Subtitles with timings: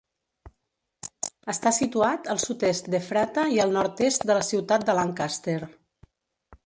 [1.53, 5.59] Està situat al sud-est d'Efrata i al nord-est de la ciutat de Lancaster.